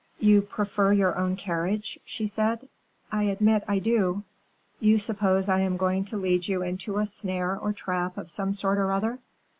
[0.17, 2.67] "You prefer your own carriage?" she said.
[3.11, 4.23] "I admit I do."
[4.79, 8.51] "You suppose I am going to lead you into a snare or trap of some
[8.51, 9.19] sort or other?"